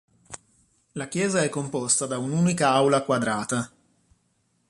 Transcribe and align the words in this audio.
La 0.93 1.07
chiesa 1.07 1.41
è 1.43 1.49
composta 1.49 2.07
da 2.07 2.17
un'unica 2.17 2.71
aula 2.71 3.03
quadrata. 3.03 3.71